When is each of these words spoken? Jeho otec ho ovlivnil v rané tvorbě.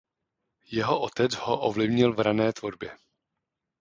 Jeho 0.77 0.95
otec 1.07 1.31
ho 1.45 1.57
ovlivnil 1.61 2.13
v 2.13 2.19
rané 2.19 2.53
tvorbě. 2.53 2.97